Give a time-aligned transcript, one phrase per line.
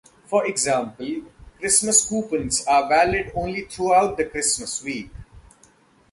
[0.25, 1.21] For example,
[1.59, 5.11] Christmas coupons are valid only throughout the Christmas week.